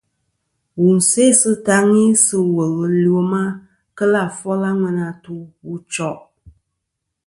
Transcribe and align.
Wù 0.79 0.87
sè 1.09 1.23
sɨ 1.39 1.51
taŋi 1.65 2.03
sɨ̂ 2.25 2.39
wùl 2.53 2.71
ɨ 2.85 2.85
lwema 3.03 3.43
kelɨ̀ 3.97 4.21
àfol 4.27 4.61
a 4.69 4.71
ŋweyn 4.79 4.99
atu 5.09 5.35
wu 5.65 5.73
choʼ. 5.93 6.17